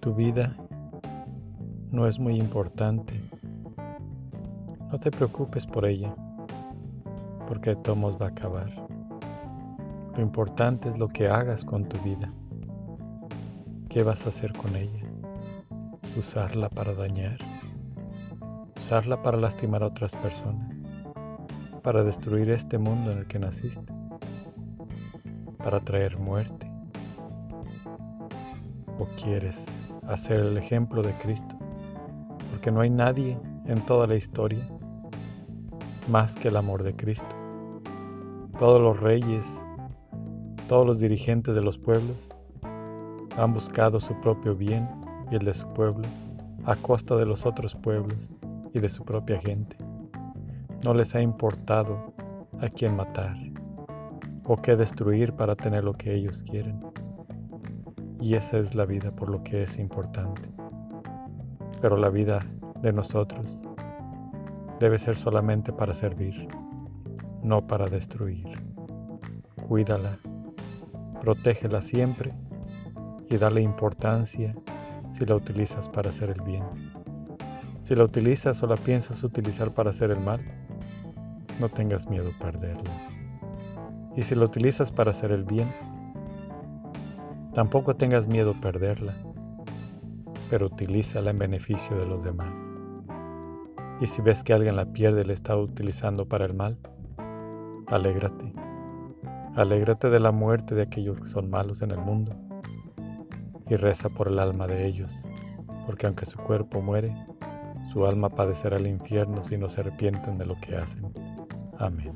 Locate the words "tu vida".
0.00-0.56, 11.86-12.32